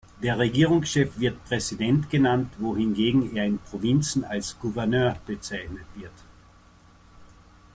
[0.23, 6.23] Der Regierungschef wird Präsident genannt, wohingegen er in Provinzen als Gouverneur bezeichnet wird.